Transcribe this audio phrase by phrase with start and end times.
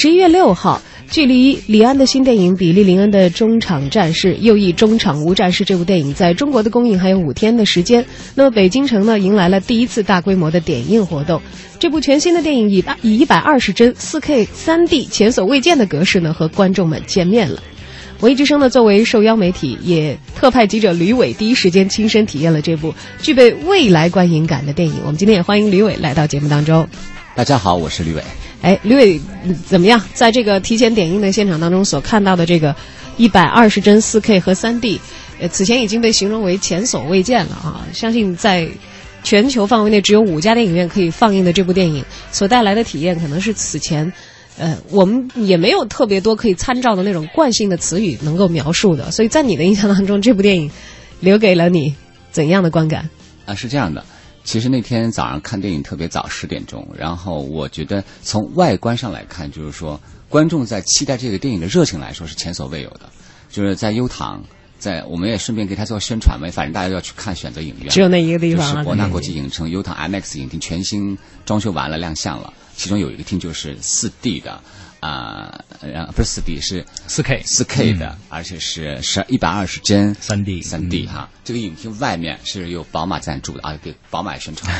[0.00, 8.06] 十一月六号，距离李安的新电影《比利林恩的中场战事》又一中场无战事这部电影在中国的公映还有五天的时间。
[8.36, 11.42] 那么北京城呢，迎来了第一次大规模的点映活动。
[11.80, 17.60] 这部全新的电影以以一百二十帧四 K 三 D 前所未见的格式呢，和观众们见面了。
[18.20, 24.94] 文艺之声呢，作为受邀媒体，也特派记者吕伟第一时间亲身体验了这部具备未来观影感的电影。
[25.02, 26.88] 我们今天也欢迎吕伟来到节目当中。
[27.34, 28.22] 大家好，我是吕伟。
[28.62, 29.20] 哎，吕伟
[29.66, 30.00] 怎么样？
[30.14, 32.74] 在这个提前点映的现场当中所看到的这个
[33.16, 35.00] 一百二十帧四 K 和三 D，
[35.40, 37.86] 呃，此前已经被形容为前所未见了啊！
[37.92, 38.68] 相信在
[39.22, 44.12] 全球范围内只有五家电影院可以放映的这部电影所带来的体验，可能是此前。
[44.58, 50.68] 呃，我们也没有特别多可以参照的那种惯性的词语能够描述的，所以在你的印象当中，这部电影
[51.20, 51.94] 留给了你
[52.32, 53.08] 怎样的观感？
[53.46, 54.04] 啊，是这样的，
[54.48, 63.10] 其实那天早上看电影特别早，十点钟，然后我觉得从外观上来看，就是说观众在期待这个电影的热情来说是前所未有的，
[63.50, 64.42] 就是在优唐，
[64.78, 72.50] 在我们也顺便给他做宣传嘛，反正大家要去看选择影院，只有那一个地方，就是博纳国际影城优唐 IMAX 影厅全新装修完了亮相了。
[72.78, 74.60] 其中有一个厅就是四 D 的，
[75.00, 81.28] 啊，然后不是四 D 是四 K 四 K 的，而且是十一百二十帧三 D 三 D 哈。
[81.44, 84.72] 这个影厅外面是有宝马赞助的啊，给宝马宣传。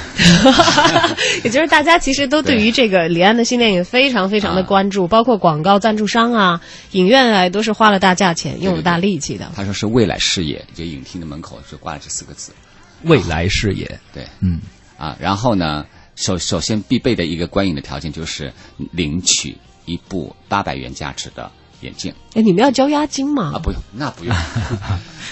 [1.43, 6.61] 也就是大家其实都对于这个李安的新电影非常非常的关注，包括广告赞助商啊、
[6.93, 9.51] 影院啊，都是花了大价钱、用了大力气的。
[9.57, 12.53] 他说是未来视野，这影厅的门口就挂了这四个字：
[13.03, 13.99] 未来视野。
[14.15, 14.61] 对，嗯
[14.97, 15.85] 啊，然后呢？
[16.19, 18.53] 首首先必备的一个观影的条件就是
[18.91, 21.49] 领取一部八百元价值的
[21.81, 22.13] 眼镜。
[22.35, 23.53] 哎，你们要交押金吗？
[23.55, 24.35] 啊，不用，那不用。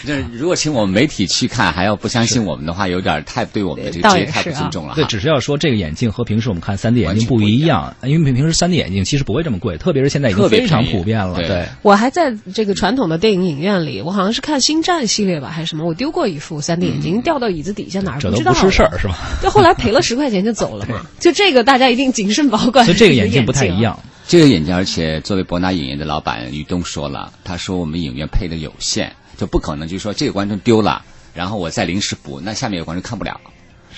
[0.04, 4.94] 那 如果请我们媒体去看，还要不相信我们的话，有点太对我们的这个职业太不尊重了。
[4.94, 11.36] 对，只是要说这个眼镜和平时我们看三 D 眼镜不一样，因为平时三 D 眼镜其实不会这么贵，特别是现在已经非常普遍了。
[11.36, 18.36] 对，我还在这个传统的电影影院里，我好像是看星战系列吧，还是什么，我丢过一副三 D 眼镜，掉到椅子底下哪儿不知道。
[18.38, 19.14] 这都不是事儿是吧？
[19.42, 21.00] 就后来赔了十块钱就走了嘛。
[21.20, 22.84] 就这个大家一定谨慎保管。
[22.84, 23.98] 所以这个眼镜不太一样。
[24.26, 29.12] 这个眼镜，而且作为博纳影业的老板于东说了，他说我们影院配的有限。
[29.36, 31.04] 就不可能，就是说这个观众丢了，
[31.34, 33.38] 然后我再临时补，那下面有观众看不了，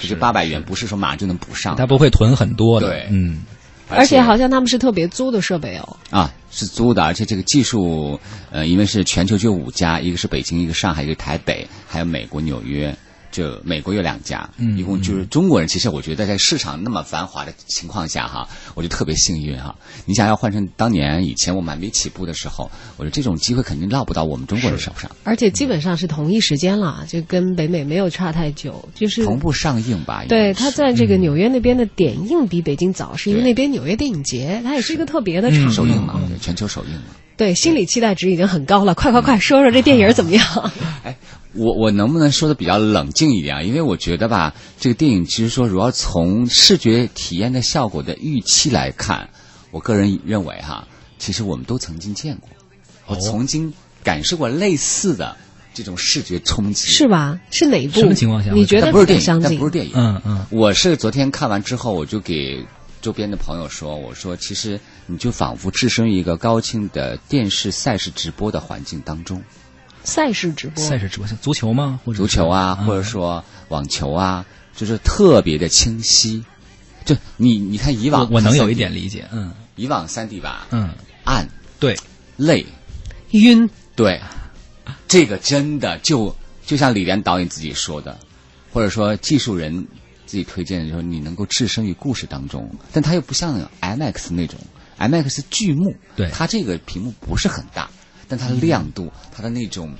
[0.00, 1.77] 就是八百元不是说马上就能补上。
[1.77, 3.43] 他不会囤很多的，对，嗯。
[3.88, 5.97] 而且好像他们是特别租的设备哦。
[6.11, 8.19] 啊，是租的，而且这个技术，
[8.50, 12.93] 呃，因为是全球就五家，一个是北京，一个上海，一个台北，还有美国纽约。
[13.38, 15.69] 就美国有两家，嗯一共就是中国人。
[15.69, 19.72] 其实我觉得在市场那么繁华的情况下，哈，我就特别幸运哈。
[20.06, 25.09] 你想要换成当年以前我们还没起步的时候，我觉得这种机会肯定落不到我们中国人手上。
[25.22, 30.25] 而且基本上是同一时间了，就跟北美没有差太久，就是同步上映吧。
[30.28, 35.70] 对，它在这个纽约那边的点映比北京早，是因为那边纽约电影节，它也是一个特别的场。
[35.70, 37.15] 首映嘛，全球首映嘛。
[37.37, 38.94] 对，心理期待值已经很高了。
[38.94, 40.72] 快快快，说说这电影怎么样？
[41.05, 41.16] 哎。
[41.59, 43.63] 我我能不能说的比较冷静一点啊？
[43.63, 49.29] 因为我觉得吧，这个电影其实说，如果从视觉体验的效果的预期来看，
[49.71, 50.87] 我个人认为哈，
[51.19, 52.49] 其实我们都曾经见过，
[53.07, 53.73] 我曾经
[54.05, 55.37] 感受过类似的
[55.75, 57.39] 这种视觉冲击，是吧？
[57.51, 58.01] 是哪一部？
[58.01, 58.53] 什么情况下？
[58.53, 59.41] 你觉得不是电影？
[59.43, 59.93] 但不是电影。
[59.95, 60.47] 嗯嗯。
[60.51, 62.65] 我是昨天看完之后，我就给
[63.03, 69.43] 周边的朋友说，我说其实你就仿佛置身于一个高清的电视赛事直播的环境当中。
[70.09, 72.01] 赛事直播，赛事直播像足球吗？
[72.03, 76.43] 或者足球啊，或者说网球啊，就是特别的清晰。
[77.05, 79.29] 就你你看以往，我能有一点理解。
[79.31, 81.47] 嗯，以往三 D 吧，嗯，暗，
[81.79, 81.95] 对，
[82.39, 82.65] 累，
[83.33, 84.19] 晕，对，
[85.07, 88.19] 这个真的就就像李连导演自己说的，
[88.73, 89.87] 或者说技术人
[90.25, 94.59] 自己推荐的时候，你能够置身于故事当中，但它又不像 MX 那种
[94.99, 97.91] MX 巨幕，对，它这个屏幕不是很大。
[98.28, 99.93] 但它的亮度，它的那种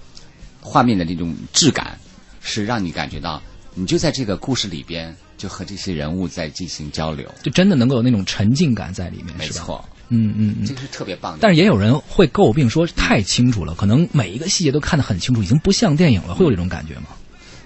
[0.61, 1.99] 画面的那种质感，
[2.41, 3.43] 是让你感觉到
[3.75, 11.39] 你就在这个故事里边，就和这些人物在进行交流，就真的能够有那种沉浸感在里面，没错，嗯嗯嗯，这个是特别棒的。
[11.41, 17.09] 但是也有人会诟病说太清楚了，可能每一个细节都看得很清楚，已经不像电影了，会有这种感觉吗？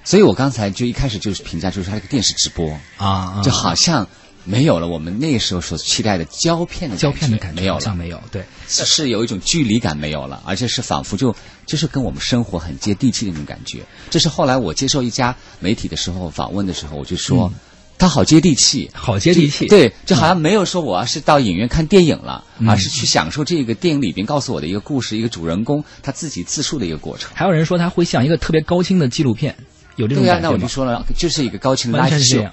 [0.04, 4.06] 所以我刚才就一开始就是评价，就是它这个电视直播啊，就好像。
[4.44, 11.34] 没有了，我们那时候所期待的胶片的胶片的感觉没有了，没有，对，是有一种距离感没有了，而且是仿佛就
[11.64, 13.82] 就是跟我们生活很接地气的那种感觉。
[14.10, 17.52] 这是后来我接受一家媒体的时候访问的时候，我就说，
[17.98, 27.30] 他好接地气，好接地气，对，就好像没有说我要是到影院看电影了，而是去享受这个电影里边告诉我的一个故事，一个主人公他自己自述的一个过程。
[27.32, 29.54] 还有人说他会像一个特别高清的纪录片，
[29.94, 32.50] 有这种感觉那我就说了，就是一个高清的 live show。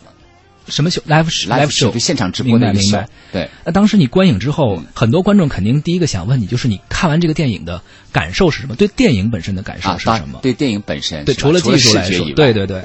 [0.70, 3.08] 什么秀？live live show 就现场直播的明白。
[3.32, 3.50] 对。
[3.66, 7.82] 那当时你观影之后，很多观众肯定第一个想问你，就是你看完这个电影的
[8.12, 8.76] 感受是什么？
[8.76, 10.40] 对电影本身的感受是什么？
[10.42, 12.82] 对电影本身，对除了技术来说，对对对。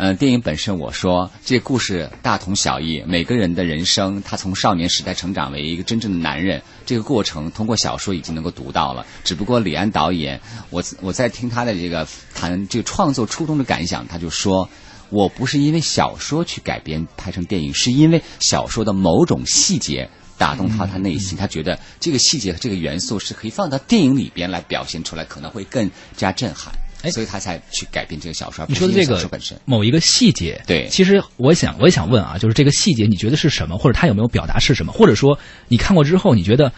[0.00, 3.02] 嗯，电影本身，我说这故事大同小异。
[3.04, 9.04] 每个人的人生，他从少年时代成长为一个真正的男人，这个过程通过小说已经能够读到了。
[9.24, 14.70] 只不过李安导演，我我在听他的这个谈这个创作初衷的感想，他就说，
[15.10, 26.72] 我不是因为小说去改编拍成电影，是因为小说的某种细节打动他他内心，他觉得这个细节和这个元素是可以放到电影里边来表现出来，可能会更加震撼。
[27.02, 28.66] 哎，所以他才去改编这个小说。
[28.68, 35.38] 你说的这个本身某一个细节，对，其实我想我也想问啊，就是这个细节你觉得是什么，或者他有没有表达是什么，或者说
[35.68, 36.72] 你看过之后你觉得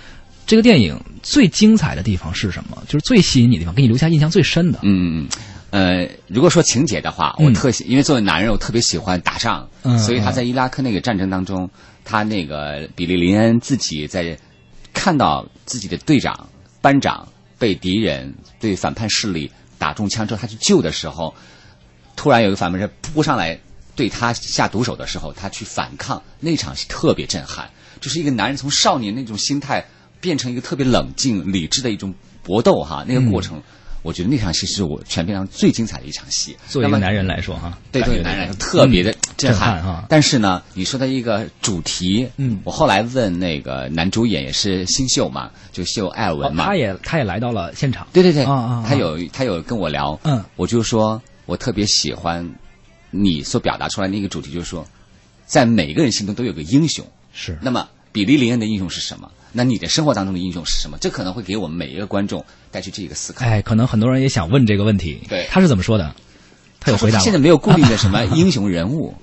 [0.46, 2.82] 这个电影最精彩的地方是什么？
[2.86, 4.80] 就是最吸引你的地方，给你留下印象最深的。
[4.82, 5.28] 嗯嗯
[5.70, 9.68] 呃，如果说情节的话，我特喜，因为作为男人，我特别喜欢打仗，
[9.98, 11.70] 所以他在伊拉克那个战争当中，
[12.04, 14.36] 他那个比利林恩自己在
[14.92, 16.48] 看到自己的队长
[16.80, 17.28] 班长
[17.58, 19.50] 被敌人对反叛势力。
[19.78, 21.34] 打中枪之后，他去救的时候，
[22.14, 23.58] 突然有一个反叛者扑上来
[23.96, 27.70] 对他下毒手的时候，他去反抗，那场戏特别震撼。
[27.98, 29.86] 就是一个男人从少年那种心态
[30.20, 32.12] 变成一个特别冷静、理智的一种
[32.42, 33.62] 搏斗，哈，那个过程。
[34.02, 36.56] 我觉得那场戏是我全片上最精彩的一场戏。
[36.68, 40.04] 作为一个男人来说，哈，对对，男人特别的震撼哈。
[40.08, 48.06] 但是呢，你说的一个主题，嗯，我后来问那个男主演也是新秀嘛，就秀艾尔文嘛，他也他也来到了现场。
[48.12, 52.54] 对对对，他有他有跟我聊，嗯，我就说我特别喜欢
[53.10, 54.86] 你所表达出来那个主题，就是说，
[55.44, 57.04] 在每个人心中都有个英雄。
[57.32, 57.58] 是。
[57.60, 59.30] 那么，比利林恩的英雄是什么？
[59.52, 60.96] 那你的生活当中的英雄是什么？
[61.00, 63.44] 这可能会给我们每一个观众带去这个思考。
[63.44, 65.20] 哎，可能很多人也想问这个问题。
[65.28, 66.14] 对，他是怎么说的？
[66.80, 67.18] 他有回答。
[67.18, 69.14] 现在没有固定的什么 英雄人物，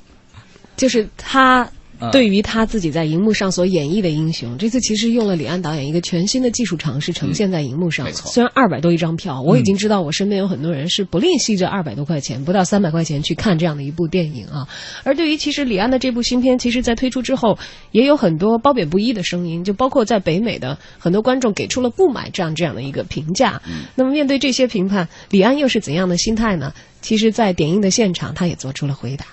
[0.76, 1.70] 就是他。
[2.12, 8.06] 对于他自己在荧幕上所演绎的英雄，这次其实用了李安导演一个全新的技术尝试呈现在荧幕上。
[8.06, 14.68] 没错，虽然二百多一张票，我已经知道我身边有很多人是不吝惜这二百多块钱，不到三百块钱去看这样的一部电影啊。
[15.04, 17.58] 而对于其实李安的这部新片，其实在推出之后，
[17.92, 23.62] 也有很多褒贬不一的声音，就包括在北美的很多观众给出了不买这样这样的一个评价。
[23.96, 26.74] 那么面对这些评判，李安又是怎样的心态呢？
[27.02, 29.26] 其实，在点映的现场，他也做出了回答。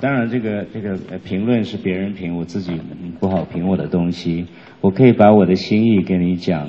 [0.00, 2.72] 当然，这个这个评论是别人评，我自己
[3.20, 4.44] 不好评我的东西。
[4.80, 6.68] 我可以把我的心意跟你讲，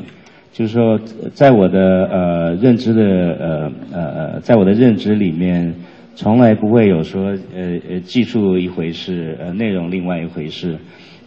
[0.53, 0.97] 就是说，
[1.33, 4.01] 在我的呃认知的呃呃
[4.33, 5.73] 呃，在我的认知里面，
[6.13, 10.77] 从来不会有说呃呃技术一回事，呃内容另外一回事。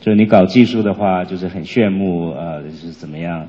[0.01, 3.49] 就是你搞技术的话，就是很炫目呃是怎么样？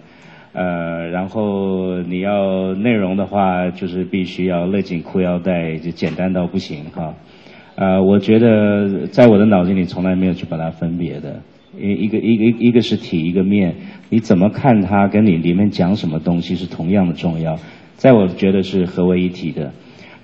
[0.51, 7.13] 呃，然后你要内容的话，就是必须要勒紧裤腰带，就简单到不行哈。
[7.81, 11.39] 呃，我觉得在我的脑子里从来没有去把它分别的，
[11.79, 13.73] 一一个一个一个是体一个面，
[14.09, 17.57] 你怎么看它跟你里面讲什么东西是同样的重要，
[17.95, 19.71] 在我觉得是合为一体的。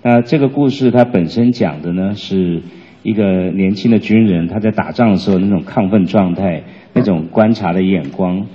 [0.04, 2.62] 那这个故事它本身讲的呢，是
[3.04, 6.62] 一个年轻的军人他在打仗的时候那种亢奋状态，
[6.94, 8.48] 那种观察的眼光，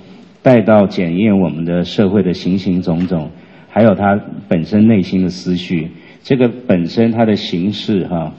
[0.42, 3.30] 带到检验我们的社会的形形种种，
[3.70, 5.88] 还有他本身内心的思绪，
[6.22, 8.34] 这个本身它的形式哈。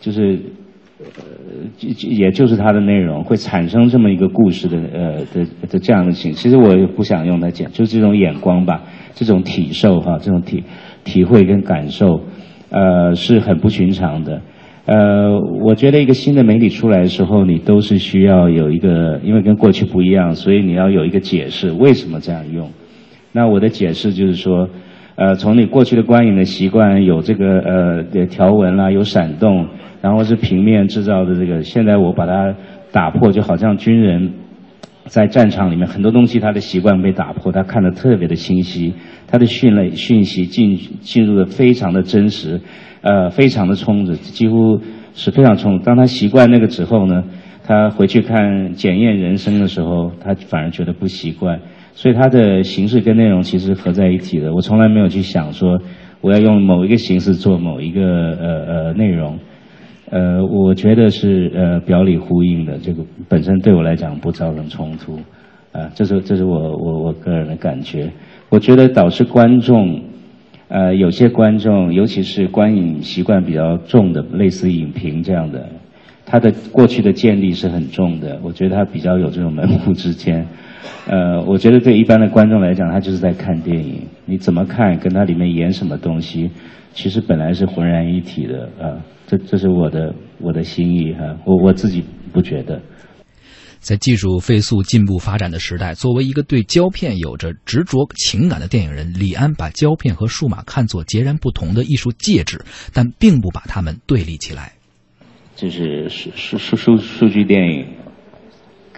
[0.00, 0.38] 就是，
[1.00, 1.06] 呃，
[1.80, 6.32] 也就是它的内容会产生这么一个故事的，呃的的这样的情。
[6.32, 8.82] 其实我也不想用它讲，就是这种眼光吧，
[9.14, 10.64] 这种体受哈，这种体
[11.04, 12.20] 体会跟感受，
[12.70, 14.42] 呃，是很不寻常的。
[14.86, 22.70] 呃，我觉得一个新的媒体出来的时候，你都是需要有一个，因为跟过去不一样，所以你要有一个解释为什么这样用。
[23.32, 24.70] 那我的解释就是说，
[25.16, 29.66] 呃，从你过去的观影的习惯有这个呃条纹啦，有闪动。
[30.00, 32.54] 然后是平面制造的这个，现在我把它
[32.92, 34.32] 打破，就好像军人
[35.06, 38.94] 在战场里面很多东西，他的习惯被打破，他看得特别的清晰，
[39.26, 42.60] 他的训练讯息进进入的非常的真实，
[43.02, 44.80] 呃，非常的充足，几乎
[45.14, 45.80] 是非常充。
[45.80, 47.24] 当他习惯那个之后呢，
[47.64, 51.60] 他回去看检验人生的时候，他反而觉得不习惯。
[51.92, 54.54] 所以他的形式跟内容其实合在一起的。
[54.54, 55.80] 我从来没有去想说
[56.20, 59.38] 我要用某一个形式做某一个呃呃内容。
[60.10, 65.18] 呃，我觉得是呃表里呼应的，这个本身对我来讲不造成冲突，
[65.72, 68.10] 啊，这是这是我我我个人的感觉。
[68.48, 70.00] 我觉得导致观众，
[70.68, 75.68] 呃，有些观众，尤其是观影习惯比较重的，类似影评这样的，
[76.24, 78.40] 他的过去的建立是很重的。
[78.42, 80.46] 我觉得他比较有这种门户之见。
[81.06, 86.50] 呃，我觉得对一般的观众来讲，他就是在看电影，你怎么看，跟他里面演什么东西，
[86.92, 89.02] 其实本来是浑然一体的啊。
[89.26, 92.80] 这这是我的我的心意哈，我我自己不觉得。
[93.80, 104.72] 在技术飞速进步发展的时代，作为一个对胶片有着执着情感的电影人，李安把胶片和数码看作截然不同的艺术介质，但并不把它们对立起来。
[105.54, 107.86] 就是数数数数数据电影，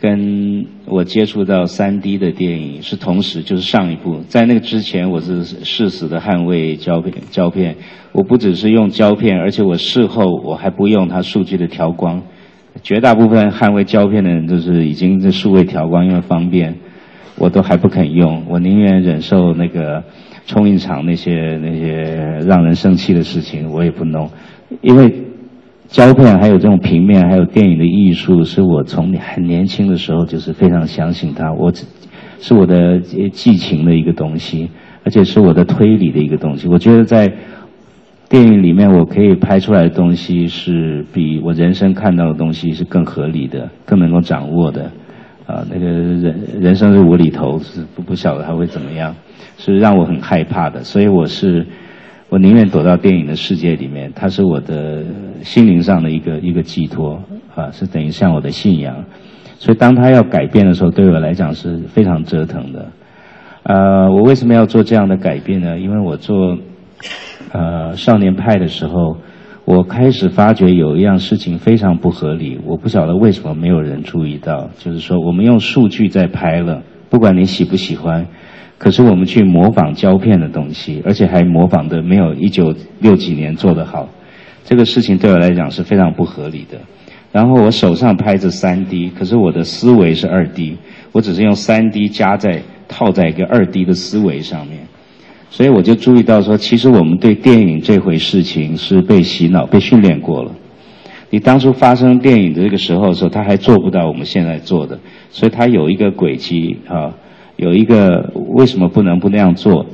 [0.01, 4.21] 跟我接触到三 D 的电影是同时，就是上一部。
[4.29, 7.15] 在那个之前，我是誓死的捍卫胶片。
[7.31, 7.77] 胶片，
[8.13, 12.23] 我不只是用胶片，而且我事后我还不用它数据的调光。
[12.83, 16.77] 绝大部分捍卫胶片的人都是已经在数位调光，因为方便，
[17.37, 18.45] 我都还不肯用。
[18.49, 20.03] 我宁愿忍受那个
[20.47, 24.31] 冲印厂那些那些让人生气的事情，我也不弄。
[24.81, 25.13] 因为
[25.91, 31.53] 胶片还有这种平面，还有电影的艺术，是我从很年轻的时候就是非常相信它。
[31.53, 31.73] 我
[32.39, 34.71] 是我的激情的一个东西，
[35.05, 36.69] 而且是我的推理的一个东西。
[36.69, 37.33] 我觉得在。
[38.29, 44.85] 电影里面我可以拍出来的东西是比我人生看到的东西是更合理的、更能够掌握的，
[45.49, 49.13] 啊，那个人人生是无厘头，是不不晓得他会怎么样，
[49.59, 50.85] 是让我很害怕的。
[50.85, 51.67] 所以我是，
[52.31, 55.05] 我宁愿躲到电影的世界里面，它是我的
[55.43, 57.23] 心灵上的一个一个寄托，
[57.55, 59.05] 啊，是等于像我的信仰。
[59.59, 62.93] 所以当他要改变的时候，对我来讲是非常折腾的。
[63.65, 65.79] 呃，我为什么要做这样的改变呢？
[65.79, 66.57] 因为我做。
[67.53, 69.17] 呃，少年派的时候，
[69.65, 78.27] 我开始发觉有一样事情非常不合理，我不晓得为什么没有人注意到，就是说我们用数据在拍了，不管你喜不喜欢，
[78.81, 84.09] 可是我们去模仿胶片的东西，而且还模仿的没有一九六几年做得好，
[84.65, 86.79] 这个事情对我来讲是非常不合理的。
[87.31, 90.79] 然后我手上拍着三 D，可是我的思维是二 D，
[91.13, 94.79] 我只是用三 D 加在套在一个二 D 的思维上面。
[95.51, 100.53] 所以我就注意到说，其实我们对电影这回事情是被洗脑、被训练过了。
[101.29, 104.99] 你当初发生电影的这个时候的时候，他还做不到我们现在做的，
[105.31, 107.15] 所以他有一个轨迹啊，
[107.61, 109.85] 有一个为什么不能不那样做？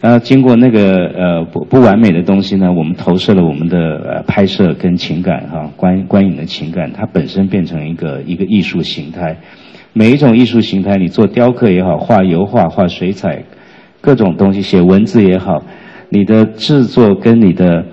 [0.00, 9.36] 然后经过那个呃不不完美的东西呢，我们投射了我们的呃拍摄跟情感哈观观影的情感，它本身变成一个一个艺术形态。
[9.92, 13.42] 每一种艺术形态，你做雕刻也好，画油画、画水彩。
[14.00, 15.62] 各种东西，写文字也好，
[16.08, 17.84] 你的制作跟你的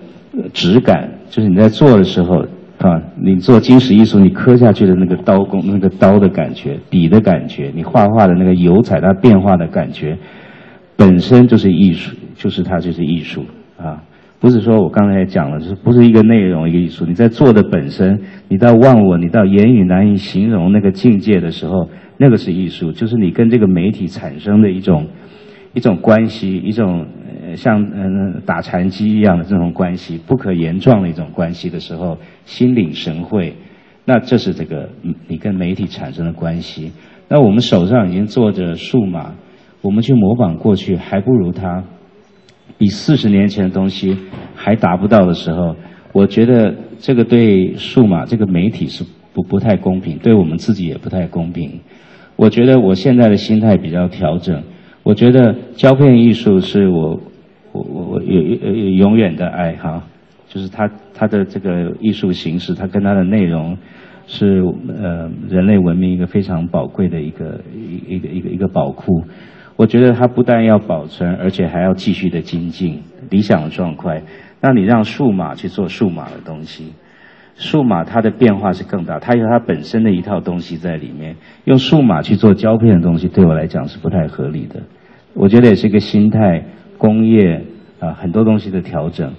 [0.53, 2.45] 质感，就是你在做的时候，
[2.87, 10.17] 啊，你做金石艺术，你刻下去的那个刀工，那个刀的感觉，笔的感觉，你画画的那个油彩它变化的感觉，
[10.95, 13.43] 本身就是艺术，就是它就是艺术
[13.77, 14.03] 啊，
[14.39, 25.07] 不是说我刚才讲了，就是不是一个内容一个艺术，你在做的本身，你到忘我，你到言语难以形容那个境界的时候，那个是艺术，就是你跟这个媒体产生的一种。
[25.73, 27.05] 一种关系，一种
[27.57, 33.55] 像嗯打禅机一样的这种关系，不可言状的一种关系的时候，心领神会，
[34.05, 34.89] 那这是这个
[35.27, 36.93] 你跟媒体产生的关系。
[37.27, 39.33] 那我们手上已经做着数码，
[39.81, 41.83] 我们去模仿过去，还不如他，
[42.77, 44.17] 比四十年前的东西
[44.55, 45.75] 还达不到的时候，
[46.13, 51.81] 我觉得这个对数码这个媒体是不不太公平，对我们自己也不太公平。
[52.37, 54.63] 我觉得我现在的心态比较调整。
[55.03, 57.19] 我觉得胶片艺术是我
[57.77, 60.03] 我我我有有永远的爱哈，
[60.47, 63.77] 就是它它的这个艺术形式，它跟它的内容
[64.25, 69.23] 是呃人类文明一个非常宝贵的一个一一个一个一个宝库。
[69.75, 74.19] 我觉得它不但要保存，而且还要继续的精进，理想的状况。
[74.59, 76.93] 那你让数码去做数码的东西，
[77.53, 81.35] 数码它的变化是更大，它有它本身的一套东西在里面。
[81.65, 84.81] 用数码去做胶片的东西，对我来讲是不太合理的。
[85.35, 86.65] 我觉得也是一个心态、
[86.97, 87.63] 工业
[87.99, 89.33] 啊很多东西的调整。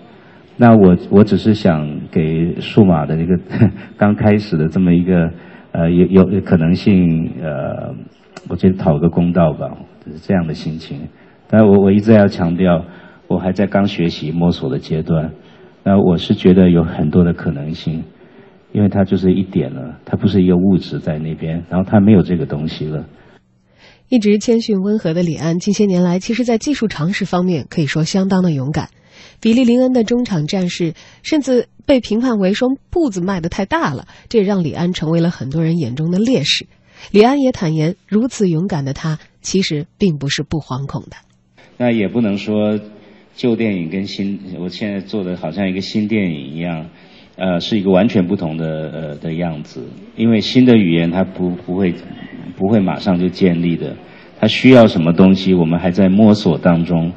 [0.56, 3.38] 那我我只是想给数码的一个
[3.96, 5.30] 刚开始的这么一个
[5.72, 7.94] 呃有有可能性呃，
[8.48, 9.70] 我觉得讨个公道吧，
[10.06, 11.08] 是这样的心情。
[11.48, 12.84] 但我我一直要强调，
[13.28, 15.30] 我还在刚学习摸索的阶段。
[15.84, 18.02] 那我是觉得有很多的可能性，
[18.72, 23.04] 因为它就是一点了，它不是一个物质在那边，然后它没有这个东西了。
[24.08, 28.88] 一直谦逊温和的李安，近些年来，其实在技术常识方面可以说相当的勇敢。
[29.38, 36.66] 比利林恩的中场战士，甚至被评判为双步子迈得太大了，这也让李安成为了很多人眼中的烈士。
[37.10, 41.18] 李安也坦言，如此勇敢的他，其实并不是不惶恐的。
[41.76, 42.80] 那也不能说
[43.34, 46.88] 旧电影跟新，我现在做的好像一个新电影一样，
[47.36, 49.86] 呃，是一个完全不同的呃的样子。
[50.16, 51.94] 因为新的语言它不不会。
[52.58, 53.94] 不会马上就建立的，
[54.40, 57.12] 它需要什么东西，我们还在摸索当中。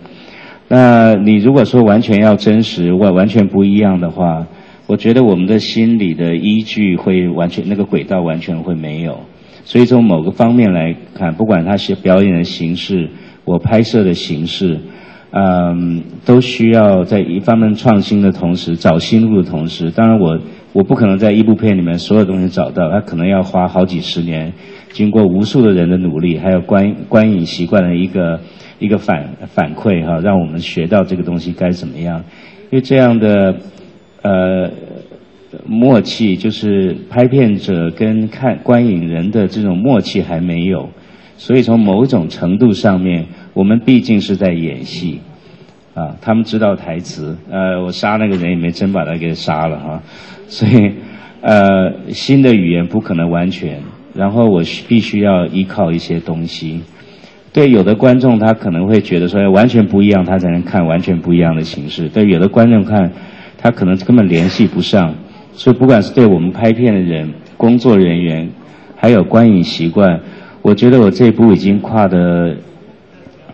[0.67, 4.45] 那你如果说完全要真实、完完全不一样的话，
[4.86, 9.21] 我觉得我们的心理的依据会完全那个轨道完全会没有。
[9.63, 13.10] 所以从某个方面来看，不管他是表演的形式，
[13.45, 14.79] 我拍摄的形式，
[15.31, 20.39] 嗯，都需要在一方面创新的同时，找新路的同时，当然我
[20.73, 24.53] 我不可能在一部片里面所有东西找到，他可能要花好几十年，
[24.91, 28.39] 经过无数的人的努力，还有观观影习惯的一个
[28.79, 32.23] 一个反反馈哈，让我们学到这个东西该怎么样，
[32.69, 33.55] 因为这样的
[34.21, 34.71] 呃。
[35.67, 40.91] 默契就是拍片者跟看观影人的这种默契还没有，
[41.35, 45.19] 所以从某种程度上面，我们毕竟是在演戏，
[45.93, 50.01] 啊，他们知道台词，呃，我杀那个人也没真把他给杀了哈，
[50.48, 50.93] 所以，
[51.41, 53.81] 呃，新的语言不可能完全，
[54.13, 56.81] 然后我必须要依靠一些东西，
[57.51, 63.12] 对有的观众他可能会觉得说完全不一样，他才能看完全不一样的形式，对有的观众看，
[63.57, 65.13] 他可能根本联系不上。
[65.53, 68.50] 所以，不管是对我们拍片的人、工作人员，
[68.95, 70.21] 还有观影习惯，
[70.62, 72.55] 我觉得我这一步已经跨的，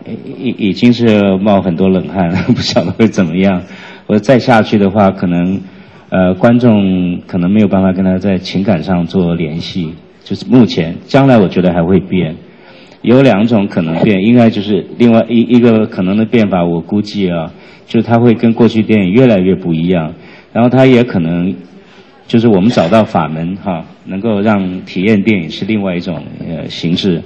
[0.06, 3.62] 已已经是冒很多冷汗了， 不晓得会怎么样。
[4.06, 5.60] 我再下去的话，可能，
[6.10, 9.94] 呃，观众可能没有办法跟他在情感上做联系。
[10.24, 12.36] 就是目前，将来我觉得还会变。
[13.02, 16.64] 有两种可能变，应该就是另外一一个可能的变法。
[16.64, 17.52] 我估计啊，
[17.86, 20.14] 就是他会跟过去电影越来越不一样，
[20.52, 21.54] 然后他也可能。
[22.26, 27.22] 就是我们找到法门哈，能够让体验电影是另外一种呃形式，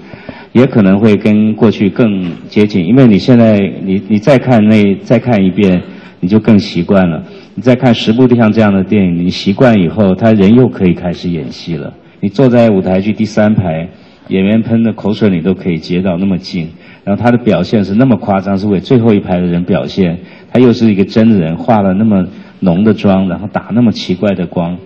[0.52, 2.86] 也可能会跟过去更接近。
[2.86, 5.82] 因为你现在你你再看那再看一遍，
[6.20, 7.22] 你就更习惯了。
[7.54, 11.92] 你再看十部像这样的电影，你习惯以后，他人又可以开始演戏了。
[12.20, 13.88] 你坐在舞台剧第三排，
[14.28, 16.68] 演员喷的口水你都可以接到那么近，
[17.04, 20.18] 然后他的表现是那么夸张，是为最后一排的人表现。
[20.52, 22.26] 他又是一个真人，化了那么
[22.60, 24.78] 浓的妆，然后打那么奇怪的光。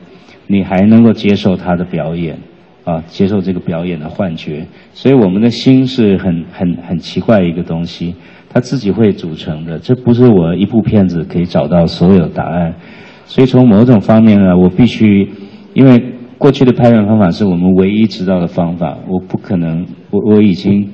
[0.48, 2.38] 你还能够接受他的表演，
[2.86, 8.14] 啊，接受这个表演的幻觉，所以我们的心是很很很奇怪一个东西，
[8.48, 12.76] 它自己会组成的，这不是我一部片子可以找到所有答案，
[13.24, 15.28] 所以从某种方面呢，我必须，
[15.74, 16.00] 因为
[16.38, 20.88] 过去的拍摄方法是我们唯一知道的方法，我不可能，我我已经，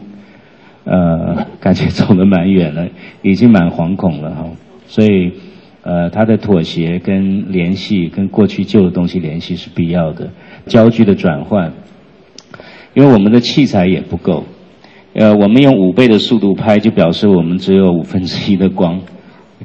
[0.85, 2.89] 呃，感觉走得蛮远了，
[3.21, 4.47] 已经蛮惶恐了哈，
[4.87, 5.33] 所以。
[5.85, 10.31] 呃，他的妥协跟联系，跟过去旧的东西联系是必要的，
[10.67, 11.73] 焦距的转换，
[12.95, 14.45] 因为我们的器材也不够，
[15.15, 19.01] 呃，我们用五倍的速度拍，就表示我们只有五分之一的光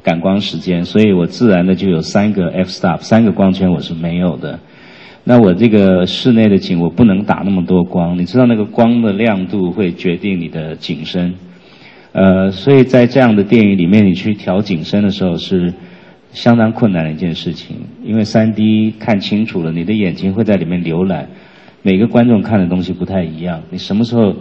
[0.02, 4.60] 感光时间，所以我自然的就有三个 f stop，三个光圈我是没有的。
[5.24, 11.34] 那我这个室内的景，我不能打那么多光，你知道那个光的亮度会决定你的景深，
[12.12, 15.74] 呃，所以在这样的电影里面，你去调景深的时候是。
[16.30, 21.26] 相当困难的一件事情，因为三 D 看清楚了，你的眼睛会在里面浏览，
[21.82, 24.34] 每个观众看的东西不太一样，你什么时候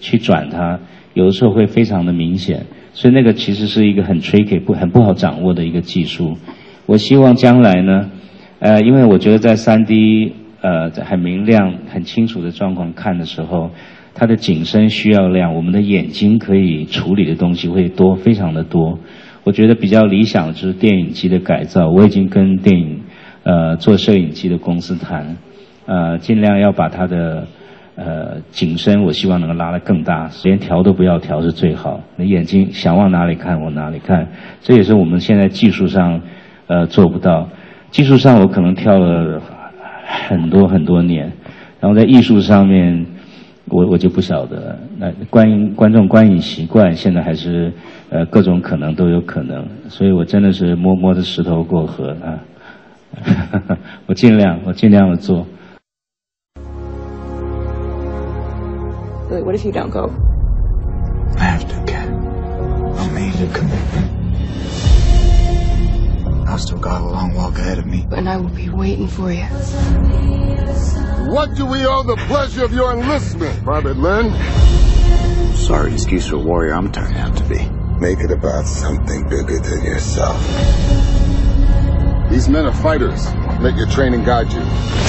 [0.00, 0.78] 去转它，
[1.14, 6.36] 有的时候会非常的明显，所以那个其实是一个很 tricky 不很不好掌握的一个技术。
[6.86, 8.10] 我希望将来呢，
[8.58, 13.70] 呃，因为我觉得在三 D 呃在很明亮、很清楚的状况看的时候，
[14.14, 18.98] 它的景深需要亮，我们的眼睛可以处理的东西会多，非常的多。
[19.44, 21.88] 我觉得比较理想的就是电影机的改造。
[21.88, 23.00] 我已经跟电影，
[23.42, 25.36] 呃，做摄影机的公司谈，
[25.86, 27.46] 呃，尽量要把它的，
[27.96, 32.00] 呃，景深，我希望能够拉得更大，连调都不要调是最好。
[32.16, 34.28] 你眼睛想往哪里看往哪里看，
[34.60, 36.20] 这也是我们现在技术上，
[36.66, 37.48] 呃，做不到。
[37.90, 39.40] 技术上我可能跳了
[40.28, 41.32] 很多很多年，
[41.80, 43.06] 然后在艺术上面。
[43.68, 47.72] 我我就不晓得，那观观众观影习惯现在还是，
[48.10, 52.42] 呃，各种可能都有可能，所以我真的是摸摸着石头过河啊，
[54.06, 55.46] 我尽量我尽量的做。
[59.40, 60.14] What if you don't go?
[61.38, 62.06] I have to get.
[62.06, 64.18] I made a commitment.
[66.48, 68.06] I've still got a long walk ahead of me.
[68.10, 69.44] And I will be waiting for you.
[71.32, 74.34] What do we owe the pleasure of your enlistment, Private Lynn?
[75.54, 77.66] Sorry excuse for a warrior I'm turning out to be.
[77.98, 80.38] Make it about something bigger than yourself.
[82.30, 83.32] These men are fighters.
[83.60, 85.01] Let your training guide you.